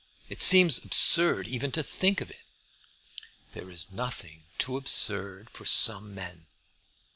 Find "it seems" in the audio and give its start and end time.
0.29-0.79